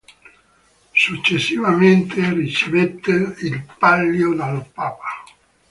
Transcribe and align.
Successivamente 0.95 2.33
ricevette 2.33 3.35
il 3.41 3.63
pallio 3.77 4.33
dal 4.33 4.65
papa. 4.67 5.23